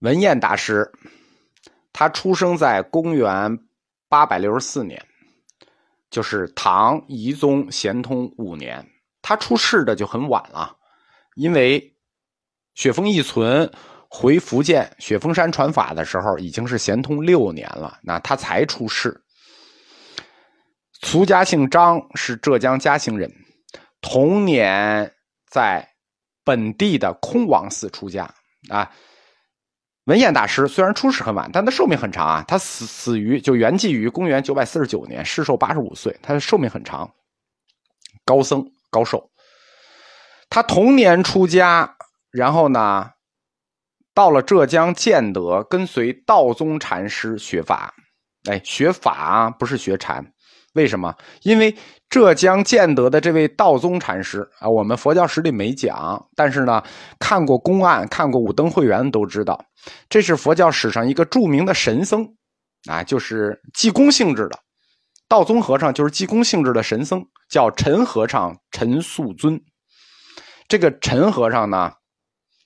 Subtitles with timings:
[0.00, 0.90] 文彦大师，
[1.92, 3.58] 他出生在公元
[4.08, 5.02] 八百六十四年，
[6.10, 8.84] 就是唐懿宗咸通五年。
[9.20, 10.74] 他出世的就很晚了，
[11.36, 11.94] 因为
[12.74, 13.70] 雪峰义存
[14.08, 19.22] 回福建雪峰山传法的时候，已经是咸通六年了，那他才出世。
[21.02, 23.30] 俗家姓张，是浙江嘉兴人，
[24.00, 25.14] 同年
[25.46, 25.86] 在
[26.42, 28.24] 本地的空王寺出家
[28.70, 28.90] 啊。
[30.10, 32.44] 文彦大师虽然出世很晚，但他寿命很长啊。
[32.48, 37.08] 他死死于就圆寂于公元九百四十九年，世寿八十五岁，他的寿命很长。
[38.24, 39.30] 高僧高寿，
[40.48, 41.94] 他童年出家，
[42.32, 43.10] 然后呢，
[44.12, 47.94] 到了浙江建德，跟随道宗禅师学法。
[48.50, 50.32] 哎，学法不是学禅，
[50.74, 51.12] 为什么？
[51.42, 51.74] 因为
[52.08, 56.82] 浙江建德的这位道宗禅师啊，我们佛教史里没讲，但是呢，
[57.18, 59.60] 看过公案、看过五灯会员都知道。
[60.08, 62.24] 这是佛教史上一个著名的神僧，
[62.88, 64.58] 啊，就是济公性质的
[65.28, 69.60] 道宗和尚，就是济公性质的神僧，叫陈和尚陈素尊。
[70.68, 71.90] 这个陈和尚呢，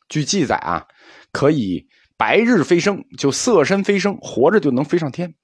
[0.09, 0.85] 据记载啊，
[1.33, 1.87] 可以
[2.19, 5.35] 白日飞升，就色身飞升，活着就能飞上天。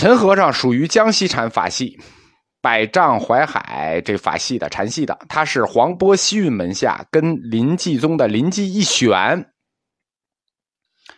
[0.00, 2.00] 陈和尚属于江西禅法系，
[2.62, 9.52] 百丈怀海这法系的禅系的，他是黄波西运门下，跟临济宗的临济一玄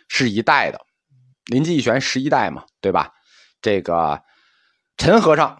[0.09, 0.81] 是一代的，
[1.45, 3.09] 临济一玄十一代嘛，对吧？
[3.61, 4.21] 这个
[4.97, 5.57] 陈和尚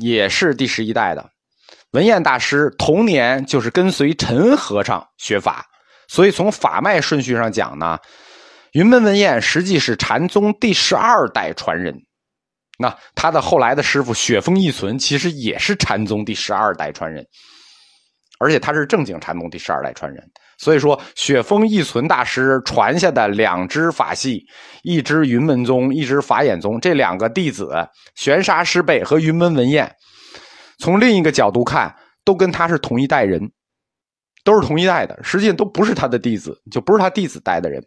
[0.00, 1.30] 也是第十一代的，
[1.90, 5.66] 文彦大师童年就是跟随陈和尚学法，
[6.06, 7.98] 所以从法脉顺序上讲呢，
[8.74, 12.00] 云门文彦实际是禅宗第十二代传人。
[12.78, 17.24] 那他的后来的师傅雪峰义存其实也是禅宗第十二代传人，
[18.38, 20.22] 而且他是正经禅宗第十二代传人。
[20.58, 24.44] 所以说，雪峰义存大师传下的两支法系，
[24.82, 27.72] 一支云门宗，一支法眼宗，这两个弟子
[28.14, 29.92] 玄沙师辈和云门文彦，
[30.78, 31.92] 从另一个角度看，
[32.24, 33.40] 都跟他是同一代人，
[34.44, 37.82] 都是同一代的，实际上都不是他的弟子，就不是他弟子带的人。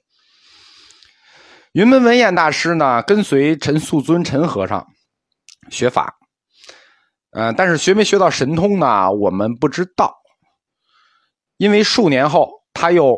[1.75, 4.88] 云门文彦大师呢，跟随陈素尊陈和尚
[5.69, 6.16] 学法，
[7.31, 9.12] 嗯，但是学没学到神通呢？
[9.12, 10.16] 我们不知道。
[11.58, 13.18] 因为数年后，他又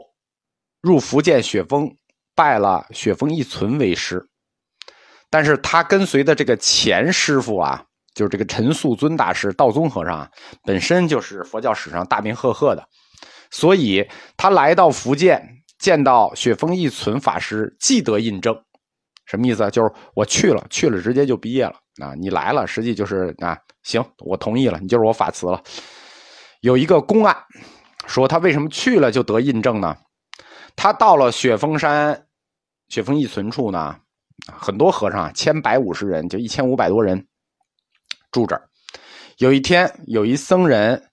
[0.81, 1.95] 入福建雪峰，
[2.33, 4.27] 拜了雪峰一存为师。
[5.29, 7.85] 但是他跟随的这个前师傅啊，
[8.15, 10.31] 就是这个陈素尊大师、道宗和尚啊，
[10.63, 12.83] 本身就是佛教史上大名赫赫的，
[13.51, 15.56] 所以他来到福建。
[15.79, 18.55] 见到雪峰一存法师，即得印证，
[19.25, 19.69] 什么意思啊？
[19.69, 22.15] 就是我去了，去了直接就毕业了啊！
[22.15, 25.61] 你来了，实际就是啊，行，我同意了，你就是我法慈了。
[26.61, 27.35] 有一个公案
[28.07, 29.95] 说他为什么去了就得印证呢？
[30.75, 32.27] 他到了雪峰山，
[32.89, 33.95] 雪峰一存处呢，
[34.51, 37.23] 很多和尚啊，千百五十人，就一千五百多人
[38.31, 38.67] 住这儿。
[39.37, 41.06] 有一天，有一僧人。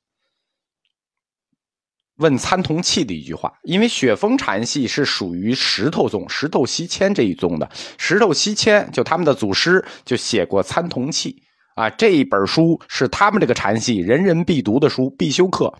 [2.16, 11.42] 问参同契的一句话，因为雪峰禅系是属于石头宗、石头西迁这一宗的，石头西迁就他们的祖师就写过参同契
[11.74, 15.74] 啊，这一本书是他们这个禅系人人必读的书、必修课。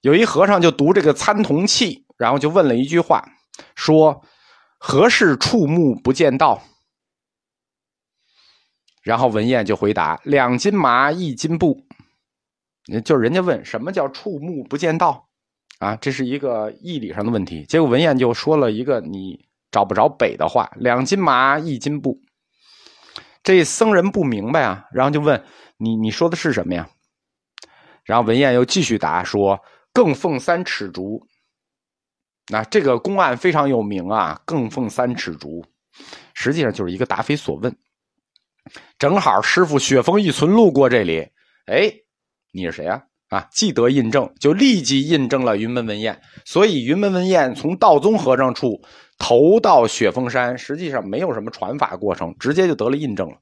[0.00, 3.24] 有一和尚就读这个参同契，然后就问了一句话，
[3.76, 4.22] 说
[4.78, 6.62] ：“何事触目不见道？”
[9.02, 11.86] 然后文彦就回答：“两斤麻，一斤布。”
[13.04, 15.28] 就是人家问什么叫触目不见道，
[15.78, 17.64] 啊，这是一个义理上的问题。
[17.66, 22.18] 结果文彦就说了一个你找不着北的话：“两斤麻，一斤布。”
[23.44, 25.44] 这僧人不明白啊，然后就问
[25.76, 26.88] 你你说的是什么呀？
[28.04, 29.60] 然后文彦又继续答说
[29.92, 31.26] ：“更奉三尺竹。”
[32.50, 35.62] 那这个公案非常有名啊，“更奉三尺竹”，
[36.32, 37.76] 实际上就是一个答非所问。
[38.98, 41.28] 正好师傅雪峰一存路过这里，
[41.66, 41.92] 哎。
[42.58, 43.02] 你是谁啊？
[43.28, 46.18] 啊，既得印证，就立即印证了云门文彦。
[46.44, 48.80] 所以云门文彦从道宗和尚处
[49.18, 53.36] 投到雪峰山，实际上没有什么传法过程，直接就得了印证了。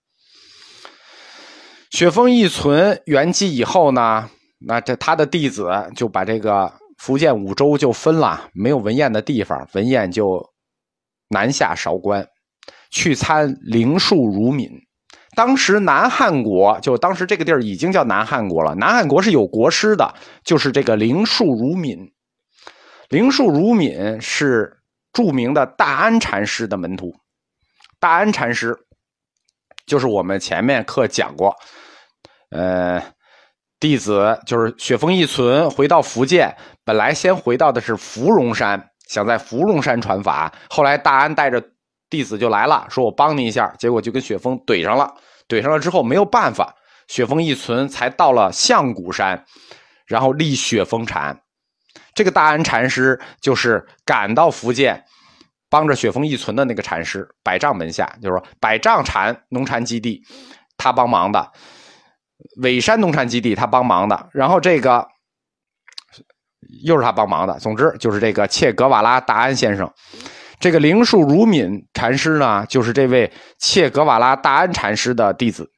[1.90, 4.28] 雪峰一存圆寂以后呢，
[4.58, 10.44] 那这他的弟子就把这个福建五州就分了，没有文彦的地方，文彦就
[11.28, 12.26] 南下韶关，
[12.90, 14.68] 去参灵树如敏。
[15.36, 18.74] 当时南汉国就当时这个地儿已经叫南汉国了。
[18.74, 22.10] 南汉国是有国师的，就是这个灵树如敏。
[23.10, 24.78] 灵树如敏是
[25.12, 27.14] 著名的大安禅师的门徒。
[28.00, 28.74] 大安禅师
[29.86, 31.54] 就是我们前面课讲过，
[32.50, 33.02] 呃，
[33.78, 40.50] 弟子就是雪峰一存回到福建，本来先回到的是芙蓉山想在芙蓉山传法。
[40.70, 41.62] 后来大安带着
[42.08, 45.14] 弟子就来了，说我帮你一下，结果就跟雪峰怼上了。
[45.48, 46.74] 怼上了之后没有办法，
[47.08, 49.44] 雪峰一存才到了象谷山，
[50.06, 51.40] 然后立雪峰禅。
[52.14, 55.04] 这个大安禅师就是赶到福建，
[55.68, 60.22] 帮着雪峰一存的那个禅师，百丈门下，就是说百丈禅农禅基地，
[60.76, 61.40] 他帮忙的；
[62.62, 64.28] 尾山农禅基地他帮忙的。
[64.32, 65.06] 然后这个
[66.84, 67.58] 又是他帮忙的。
[67.58, 69.92] 总之就是这个切格瓦拉大安先生。
[70.66, 75.70] 这个灵树如敏禅师呢，就是这位切格瓦拉大安禅师的弟子。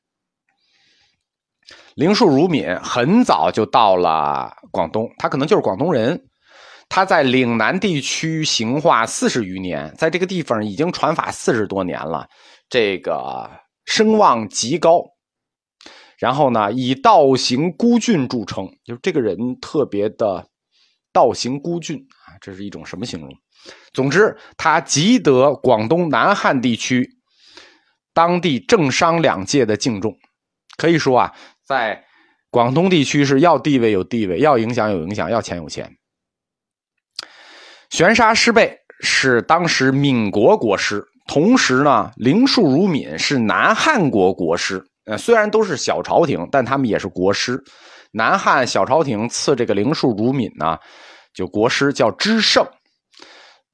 [1.94, 6.18] 灵树如敏很早就到了广东，他可能就是广东人。
[6.88, 12.26] 他在岭南地区行化四十余年，在这个地方已经传法四十多年了，
[12.70, 13.46] 这个
[13.84, 15.04] 声望极高。
[16.18, 20.48] 然后呢，以道行孤峻著称，就是这个人特别的
[21.12, 23.28] 道行孤峻啊，这是一种什么形容？
[23.92, 27.08] 总之，他极得广东南汉地区
[28.12, 30.16] 当地政商两界的敬重，
[30.76, 31.34] 可以说啊，
[31.66, 32.04] 在
[32.50, 35.90] 广东地区是要地位有地位，要影响有影响，要钱有钱。
[37.90, 44.84] 玄沙师备是当时闽国国师，同时呢，灵树如敏是南汉国国师。
[45.06, 47.62] 呃，虽然都是小朝廷，但他们也是国师。
[48.12, 50.78] 南汉小朝廷赐这个灵树如敏呢，
[51.32, 52.66] 就国师叫知圣。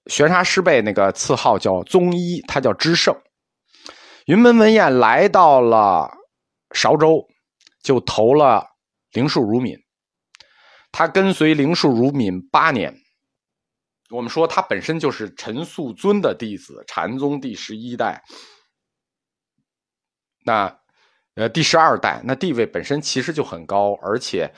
[0.06, 3.14] 玄沙师备那个赐号叫宗一，他叫知圣。
[4.26, 6.10] 云门文彦来到了
[6.72, 7.26] 韶州，
[7.82, 8.66] 就投了
[9.12, 9.76] 灵树如敏。
[10.92, 12.94] 他跟随灵树如敏八年。
[14.10, 18.22] 我们说他本身就是陈素尊的弟子，禅宗第十一代。
[20.46, 20.78] 那
[21.34, 24.52] 呃第十二代，那地位本身其实就很高，而且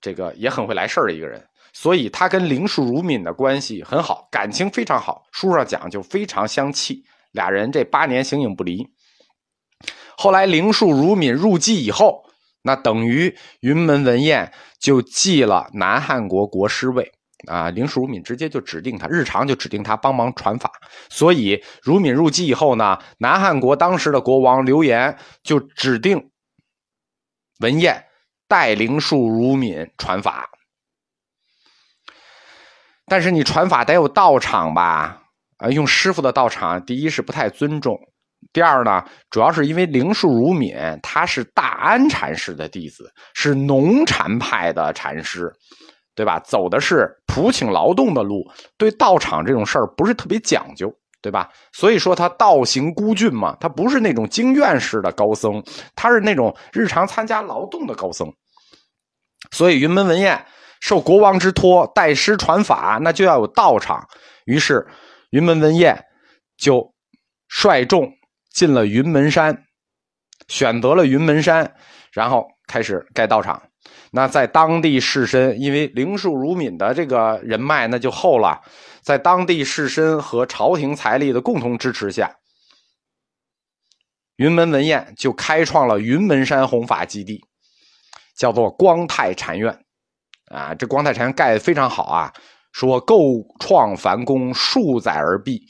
[0.00, 1.48] 这个也很会来事儿的一个人。
[1.72, 5.22] 所以他跟灵树如敏的关系很好，感情非常好。
[5.32, 8.86] 书上讲就非常相契，俩人这八年形影不离。
[10.16, 12.24] 后来灵树如敏入继以后，
[12.62, 17.10] 那等于云门文彦就继了南汉国国师位
[17.46, 17.70] 啊。
[17.70, 20.70] 灵树如敏直接就指定他，日常就指定他帮忙传法。
[21.08, 26.30] 所以如敏入继以后呢，南汉国当时的国王刘岩就指定
[27.60, 28.04] 文彦
[28.46, 30.50] 带灵树如敏传法。
[33.10, 35.20] 但是你传法得有道场吧？
[35.56, 37.98] 啊，用师傅的道场，第一是不太尊重，
[38.52, 45.52] 第二呢，主要是因为灵树如敏他是大安禅师的弟子，是农禅派的禅师，
[46.14, 46.38] 对吧？
[46.38, 48.48] 走的是普请劳动的路，
[48.78, 50.88] 对道场这种事儿不是特别讲究，
[51.20, 51.50] 对吧？
[51.72, 55.60] 所以说他道行孤峻嘛，他不是那种经院式的高僧，
[55.96, 58.32] 他是那种日常参加劳动的高僧，
[59.50, 60.46] 所以云门文彦。
[60.80, 64.08] 受国王之托，代师传法，那就要有道场。
[64.46, 64.86] 于是，
[65.30, 66.04] 云门文彦
[66.56, 66.92] 就
[67.48, 68.10] 率众
[68.52, 69.64] 进了云门山，
[70.48, 71.74] 选择了云门山，
[72.12, 73.62] 然后开始盖道场。
[74.10, 78.60] 那在当地士绅，因为灵树如敏的这个人脉那就厚了，
[79.02, 82.38] 在当地士绅和朝廷财力的共同支持下，
[84.36, 87.44] 云门文彦就开创了云门山弘法基地，
[88.34, 89.84] 叫做光泰禅院。
[90.50, 92.32] 啊，这光泰禅盖的非常好啊！
[92.72, 93.16] 说构
[93.58, 95.60] 创梵宫数载而毕，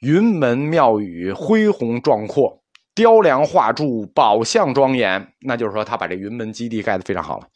[0.00, 2.62] 云门庙宇恢宏壮阔，
[2.94, 5.26] 雕梁画柱，宝相庄严。
[5.40, 7.46] 那就是说，他把这云门基地盖的非常好了。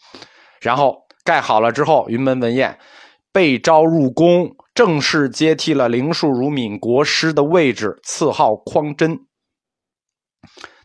[0.61, 2.79] 然后盖好了之后，云门文彦
[3.33, 9.19] 被招入宫，正式接替了灵树如敏国师的位置，赐号匡真。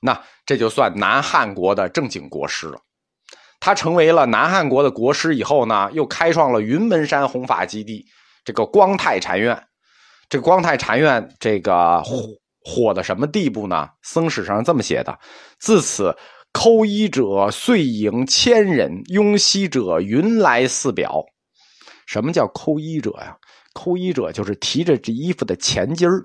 [0.02, 2.80] 那这就算南汉国的正经国师了。
[3.66, 8.06] 他成为了南汉国的国师以后呢，又开创了云门山弘法基地，
[8.44, 9.60] 这个光泰禅院。
[10.30, 12.28] 这个光泰禅院，这个火
[12.64, 13.90] 火的什么地步呢？
[14.04, 15.18] 僧史上这么写的：
[15.58, 16.16] 自此，
[16.54, 21.26] 扣衣者遂迎千人，拥西者云来四表。
[22.06, 23.36] 什么叫扣衣者呀？
[23.74, 26.22] 扣衣者就是提着这衣服的前襟儿。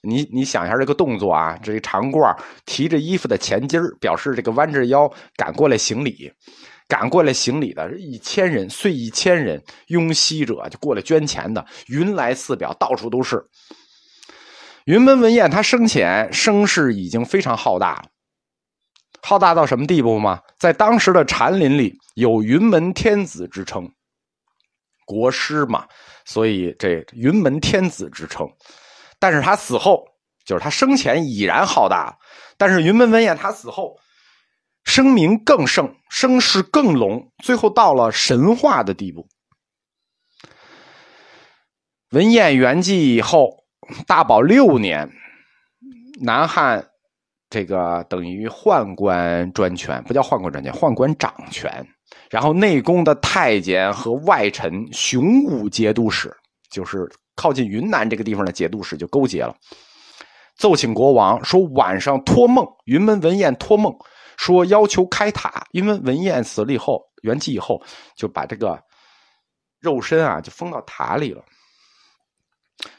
[0.00, 2.32] 你你想一下这个动作啊，这长褂
[2.64, 6.32] 提着衣服的前襟儿，表示这个弯着腰赶过来行礼。
[6.86, 13.42] 赶过来行礼的一千人，遂一千人拥西者就过来捐钱的，云来四表，到处都是。
[14.84, 18.04] 云门文彦他生前声势已经非常浩大了，
[19.22, 20.40] 浩大到什么地步吗？
[20.58, 23.90] 在当时的禅林里有云门天子之称，
[25.06, 25.86] 国师嘛，
[26.26, 28.46] 所以这云门天子之称。
[29.18, 30.04] 但是他死后，
[30.44, 32.14] 就是他生前已然浩大，
[32.58, 33.96] 但是云门文彦他死后。
[34.84, 39.26] 声名更盛，声势更隆，最后到了神话的地步。
[42.10, 43.64] 文彦圆寂以后，
[44.06, 45.10] 大宝六年，
[46.20, 46.86] 南汉
[47.50, 51.84] 这个等于宦官专权，不叫宦官专权，宦官掌权。
[52.30, 56.32] 然后内宫的太监和外臣雄武节度使，
[56.70, 59.54] 就是靠近云南这个地方的节度使就勾结了，
[60.56, 63.92] 奏请国王说晚上托梦，云门文彦托梦
[64.36, 67.82] 说要求开塔，因为文彦死了以后，圆寂以后
[68.16, 68.82] 就把这个
[69.80, 71.44] 肉身啊就封到塔里了。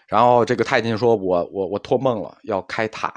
[0.08, 3.14] 然后这个太监说：“我我我托梦了，要开塔。”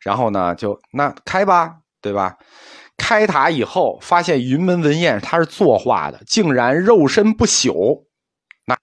[0.00, 2.36] 然后呢，就那开吧，对吧？
[2.96, 8.04] 开塔以后，发现云门文彦他是作画的，竟然肉身不朽。
[8.64, 8.76] 那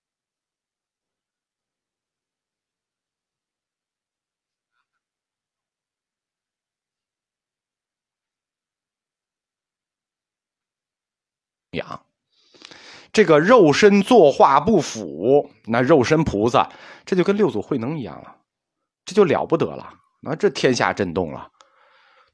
[11.72, 12.06] 养。
[13.12, 16.70] 这个肉身作画不腐，那肉身菩萨
[17.06, 18.36] 这就跟六祖慧能一样了，
[19.04, 19.90] 这就了不得了。
[20.22, 21.48] 那这天下震动了，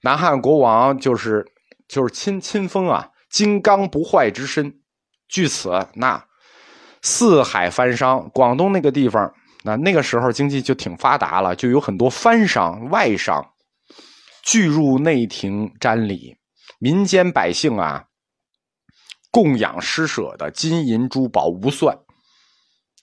[0.02, 1.46] 南汉国王就是
[1.88, 4.74] 就是亲亲封啊，金刚不坏之身。
[5.28, 6.24] 据此，那
[7.02, 13.44] 四海番商，广东那个地方，那那个时候经济就挺发达了，就有很多番商、外商
[14.44, 16.36] 聚入内廷瞻礼，
[16.80, 18.04] 民间百姓啊。
[19.36, 21.94] 供养施舍的金银珠宝无算，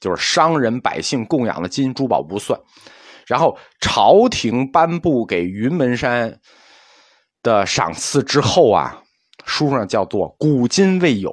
[0.01, 2.59] 就是商人百姓供养的金银珠宝无算。
[3.27, 6.41] 然后朝廷颁布给云门山
[7.43, 9.03] 的赏赐之后啊，
[9.45, 11.31] 书上叫做“古今未有”，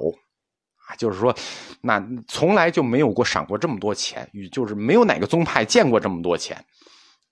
[0.86, 1.34] 啊，就是说，
[1.80, 6.62] 那从来就没有过赏过这么多钱，就是没有哪个宗派见过这么多钱，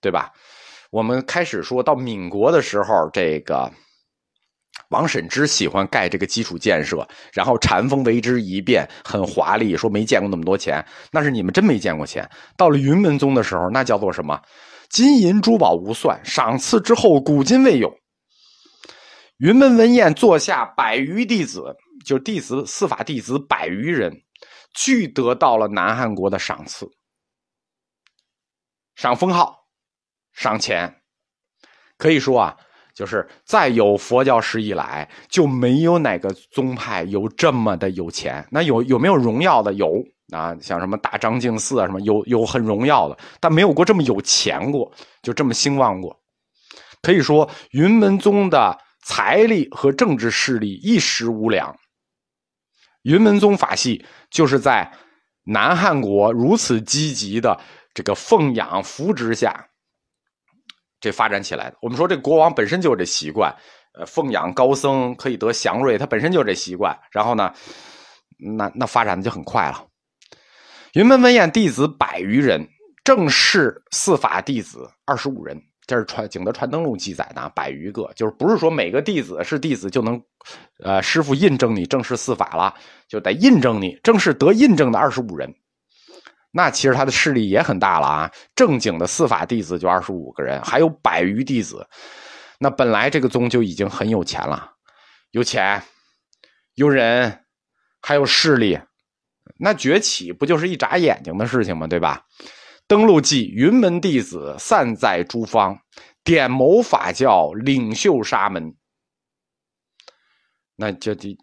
[0.01, 0.33] 对吧？
[0.89, 3.71] 我们开始说到民国的时候，这个。
[4.89, 12.27] 王审知喜欢盖这个基础建设，然后禅风为之一变，很华丽，说没见过那么多钱，那是你们真没见过钱。
[12.57, 14.39] 到了云门宗的时候，那叫做什么？
[14.89, 17.95] 金银珠宝无算，赏赐之后，古今未有。
[19.37, 21.63] 云门文彦座下百余弟子，
[22.03, 24.23] 就弟子司法弟子百余人，
[24.73, 26.89] 俱得到了南汉国的赏赐，
[28.95, 29.67] 赏封号，
[30.33, 31.01] 赏钱，
[31.97, 32.57] 可以说啊。
[32.99, 38.45] 就是在有佛教史以来，就没有哪个宗派有这么的有钱。
[38.51, 39.71] 那有有没有荣耀的？
[39.71, 40.03] 有
[40.33, 44.91] 啊，像什么大张敬寺啊，什么有有很荣耀的，但没有过这么有钱过，
[45.21, 46.13] 就这么兴旺过。
[47.01, 51.73] 可以说，云门宗的财力和政治势力一时无两。
[53.03, 54.91] 云门宗法系就是在
[55.45, 57.57] 南汉国如此积极的
[57.93, 59.68] 这个奉养扶植下。
[60.99, 63.55] 这发展起来的，我们说这国王本身就有这习惯，
[63.93, 66.97] 呃，奉养高僧可以得祥瑞，他本身就有这习惯。
[67.11, 67.53] 然后呢，
[68.37, 69.85] 那那发展的就很快了。
[70.93, 72.67] 云门文彦弟子百余人，
[73.03, 80.21] 正式四法弟子二十五人，这是传《景德传灯录》记载的，百余个，就是不是说每个弟子是弟子就能，
[80.83, 82.73] 呃，师傅印证你正式四法了，
[83.07, 85.53] 就得印证你正式得印证的二十五人。
[86.51, 88.31] 那其实他的势力也很大了啊！
[88.55, 91.87] 正经的四法弟子就二十五个人，还有百余弟子。
[92.57, 94.73] 那本来这个宗就已经很有钱了，
[95.31, 95.81] 有钱、
[96.73, 97.45] 有人，
[98.01, 98.79] 还有势力，
[99.59, 101.85] 那崛起不就是一眨眼睛的事情吗？
[101.85, 102.25] 对吧？
[102.87, 105.79] 登陆记，云门弟子散在诸方，
[106.23, 108.75] 点谋法教，领袖沙门。
[110.75, 111.37] 那这这。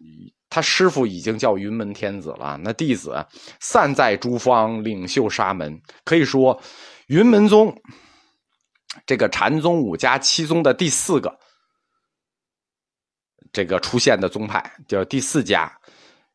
[0.49, 3.25] 他师傅已经叫云门天子了，那弟子
[3.59, 6.61] 散在诸方，领袖沙门，可以说
[7.07, 7.81] 云门宗
[9.05, 11.37] 这个禅宗五家七宗的第四个
[13.51, 15.79] 这个出现的宗派，叫第四家，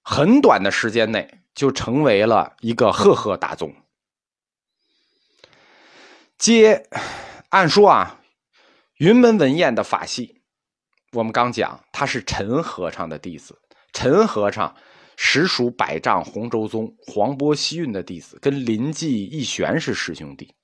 [0.03, 3.75] 很短的时间内就成为了一个赫赫大宗。
[6.37, 6.89] 接
[7.49, 8.21] 按说啊，
[8.99, 10.43] 云门文彦的法系，
[11.13, 13.62] 我们刚讲他是陈和尚的弟子。
[13.93, 14.75] 陈和尚
[15.17, 20.55] 实属百丈洪州宗黄波西运的弟子，跟林济义玄是师兄弟。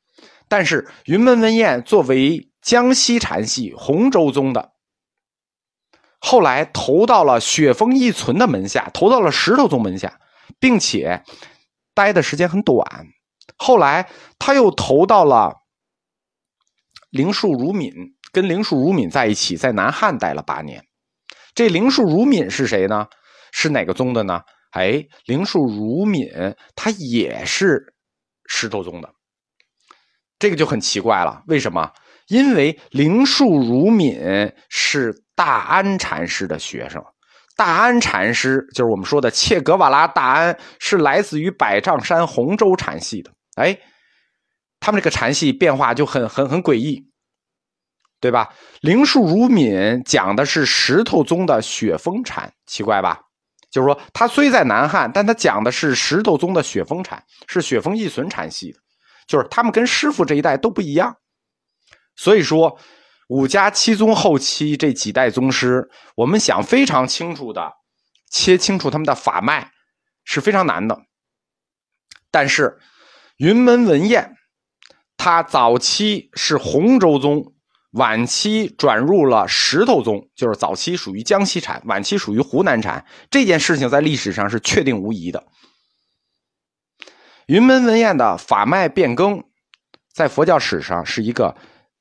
[0.48, 4.72] 但是云门文彦作为江西禅系洪州宗的，
[6.18, 10.18] 后来投到了雪峰一存的门下，投到了石头宗门下，
[10.58, 11.22] 并且
[11.94, 13.06] 待的时间很短。
[13.58, 14.08] 后来
[14.38, 15.66] 他又投到了
[17.10, 17.92] 灵树如敏，
[18.32, 20.87] 跟灵树如敏在一起，在南汉待了八年。
[21.54, 23.06] 这灵树如敏是谁呢？
[23.52, 24.40] 是哪个宗的呢？
[24.72, 26.28] 哎，灵树如敏，
[26.76, 27.94] 他也是
[28.46, 29.10] 石头宗的，
[30.38, 31.42] 这个就很奇怪了。
[31.46, 31.90] 为什么？
[32.28, 34.20] 因为灵树如敏
[34.68, 37.02] 是大安禅师的学生，
[37.56, 43.30] 大安禅师就是我们说的切格瓦拉大安，是来自于百丈山洪州禅系的。
[43.56, 43.78] 哎，
[44.78, 47.07] 他们这个禅系变化就很很很诡异，
[48.20, 48.48] 对吧？
[48.80, 53.20] 灵树如敏讲的是石头宗的雪峰禅，奇怪吧？
[53.70, 58.78] 就是说，他虽在南汉，但他讲的是石头宗的雪峰禅，是雪峰一存禅系的，
[59.26, 61.16] 就是他们跟师傅这一代都不一样。
[62.16, 62.76] 所以说，
[63.28, 67.72] 五家七宗后期这几代宗师，我们想非常清楚的
[68.30, 69.70] 切清楚他们的法脉
[70.24, 70.98] 是非常难的。
[72.30, 72.78] 但是，
[73.36, 74.34] 云门文彦，
[75.16, 77.54] 他早期是洪州宗。
[77.92, 83.04] 晚期转入了石头宗，就是早期属于江西禅，晚期属于湖南禅。
[83.30, 85.42] 这件事情在历史上是确定无疑的。
[87.46, 89.42] 云门文彦的法脉变更，
[90.12, 91.56] 在佛教史上是一个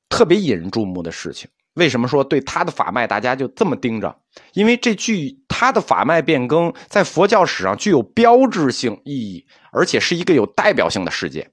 [0.10, 1.50] 特别引人注目的事情。
[1.76, 4.20] 为什么说对他的法脉大家就这么盯着？
[4.54, 11.50] 因为这具他的法脉变更在佛教史上具有标志性意义，而且是一个有代表性的事件。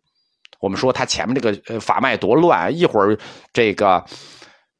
[0.64, 3.18] 我们说他前面这个呃法脉多乱，一会儿
[3.52, 4.02] 这个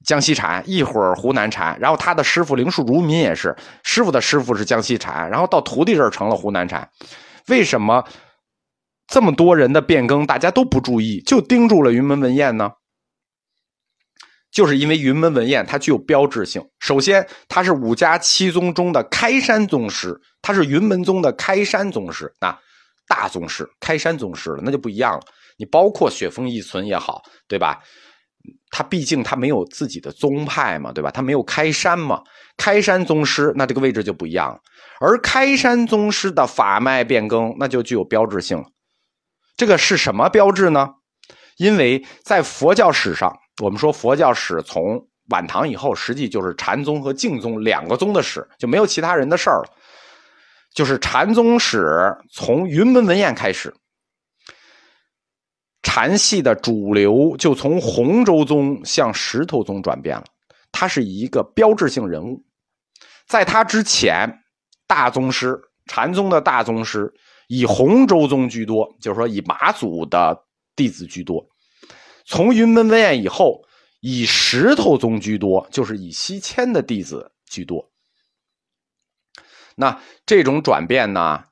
[0.07, 6.89] 江西禅，一会儿湖南禅，然后他的师傅灵树如民也是师傅的师傅是江西禅，然后到徒弟这儿成了湖南禅。
[7.49, 8.03] 为什么
[9.07, 12.71] 这么多人的变更大家都不注意，就盯住了云门文彦呢？
[14.51, 16.63] 就是因为云门文彦它具有标志性。
[16.79, 22.57] 首先，他是五家七宗中的开山宗师，他是云门宗的开山宗师啊，
[23.09, 25.23] 大宗师，开山宗师了，那就不一样了。
[25.57, 27.83] 你包括雪峰一存也好，对吧？
[28.71, 31.11] 他毕竟他没有自己的宗派嘛，对吧？
[31.11, 32.23] 他没有开山嘛，
[32.57, 34.61] 开山宗师那这个位置就不一样了。
[35.01, 38.65] 而开山宗师的法脉变更，那就具有标志性了。
[39.57, 40.91] 这个是什么标志呢？
[41.57, 49.71] 因为在佛教史上，我们说佛教史从晚唐以后，实际就是禅宗和净宗两个宗的史，就没有其他人的事儿了。
[50.75, 53.73] 就是禅宗史从云门文彦开始。
[55.95, 60.25] 禅系的主流就从洪州宗向石头宗转变了，
[60.73, 62.43] 他是一个标志性人物。
[63.29, 64.29] 在他之前，
[64.89, 67.15] 大宗师禅宗的大宗师
[67.47, 70.37] 以洪州宗居多，就是说以马祖的
[70.75, 71.47] 弟子居多。
[72.27, 73.63] 从云门文彦以后，
[74.01, 77.89] 以石头宗居多，就是以西迁的弟子居多。
[79.77, 81.45] 那这种转变呢？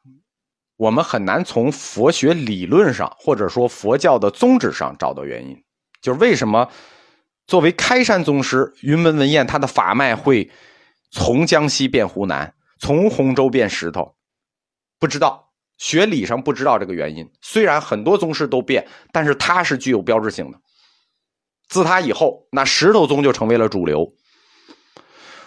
[0.82, 5.56] 我们很难从佛学理论上，或者说佛教的宗旨上找到原因，
[6.00, 6.68] 就是为什么
[7.46, 10.50] 作为开山宗师云门文彦，他的法脉会
[11.12, 14.16] 从江西变湖南，从洪州变石头？
[14.98, 17.30] 不知道，学理上不知道这个原因。
[17.40, 20.58] 虽然很多宗师都变，但是他是具有标志性的。
[21.68, 24.12] 自他以后，那石头宗就成为了主流。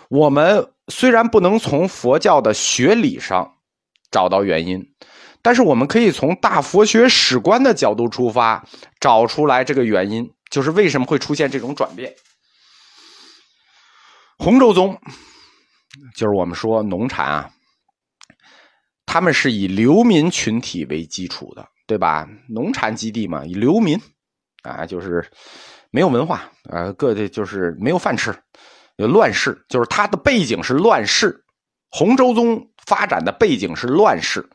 [0.08, 3.56] 我们虽然不能从佛教的学理上
[4.10, 4.95] 找到原因。
[5.46, 8.66] 但是我们可以从大佛学史观的角度出发，
[9.00, 12.12] 找出来这个原因，就是为什么会出现这种转变。
[14.40, 15.00] 洪州宗，
[16.16, 17.52] 就是我们说农禅啊，
[19.06, 22.28] 他们是以流民群体为基础的，对吧？
[22.50, 24.02] 农禅基地嘛，以流民
[24.64, 25.30] 啊，就是
[25.92, 28.36] 没有文化啊，各地就是没有饭吃，
[28.98, 31.46] 乱世，就是它的背景是乱世。
[31.92, 34.50] 洪州宗发展的背景是乱世。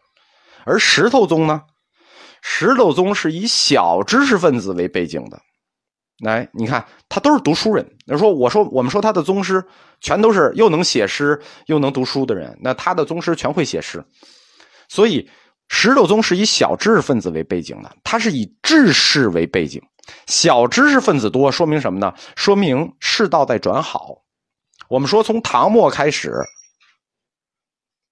[0.64, 1.62] 而石头宗呢？
[2.42, 5.40] 石头宗是以小知识分子为背景的。
[6.20, 7.96] 来，你看，他都是读书人。
[8.06, 9.62] 那说，我说，我们说他的宗师
[10.00, 12.58] 全都是又能写诗又能读书的人。
[12.60, 14.04] 那他的宗师全会写诗，
[14.88, 15.28] 所以
[15.68, 17.94] 石头宗是以小知识分子为背景的。
[18.04, 19.82] 他是以志士为背景，
[20.26, 22.12] 小知识分子多，说明什么呢？
[22.36, 24.16] 说明世道在转好。
[24.88, 26.34] 我们说，从唐末开始，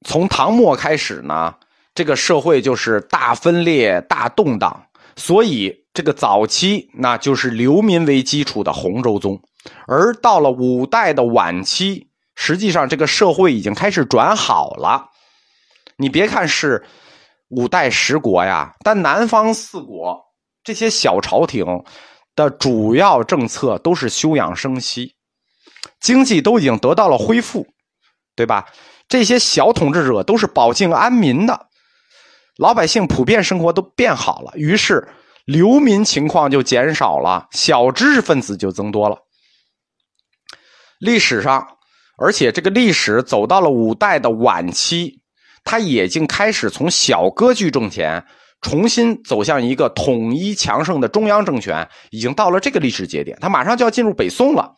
[0.06, 1.54] 从唐末开始呢。
[1.98, 4.84] 这个社会就是大分裂、大动荡，
[5.16, 9.42] 所以这个早期那就是流民为基础的洪州宗，
[9.88, 12.06] 而到了五代的晚期，
[12.36, 15.08] 实际上这个社会已经开始转好了。
[15.96, 16.84] 你别看是
[17.48, 20.16] 五代十国呀，但南方四国
[20.62, 21.66] 这些小朝廷
[22.36, 25.16] 的主要政策都是休养生息，
[25.98, 27.66] 经济都已经得到了恢复，
[28.36, 28.68] 对吧？
[29.08, 31.67] 这些小统治者都是保境安民的。
[32.58, 35.08] 老百姓普遍生活都变好了，于是
[35.44, 39.16] 流民情况就减少了，小知识分子就增多了。
[40.98, 41.68] 历史上，
[42.16, 45.20] 而且这个历史走到了五代的晚期，
[45.62, 48.26] 他已经开始从小割据政权
[48.60, 54.74] 重新走向一个统一强盛的中央政权，已经到了这个历史节点，他马上就要进入北宋了。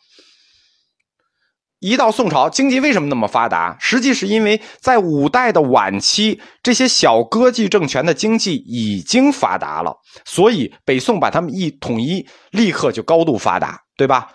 [1.81, 3.75] 一到宋朝，经济为什么那么发达？
[3.79, 14.31] 实际是因为在五代的晚期，这些小割据政权的经济已经发达了，所以北宋把他们一统一，立刻就高度发达，对吧？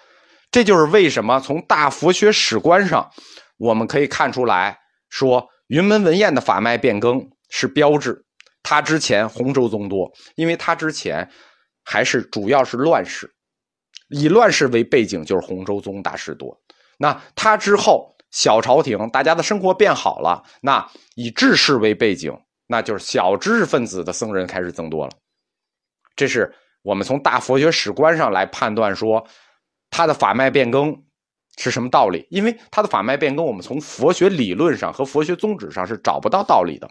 [0.50, 3.08] 这就是为什么从大佛学史观上，
[3.58, 4.76] 我们可以看出来
[5.08, 8.24] 说，云门文彦的法脉变更是标志。
[8.64, 11.30] 他之前洪州宗多，因为他之前
[11.84, 13.30] 还是主要是乱世，
[14.08, 16.60] 以乱世为背景，就是洪州宗大事多。
[16.96, 25.12] 那他之后小朝廷，大家的生活变好了，那以治世为背景，那就是小知识分子的僧人开始增多了。
[26.14, 29.26] 这是我们从大佛学史观上来判断说，
[29.90, 31.04] 他的法脉变更
[31.58, 32.26] 是什么道理？
[32.30, 36.90] 因为他的法脉变更，我们从佛学理论上和佛学宗旨上是找不到道理的。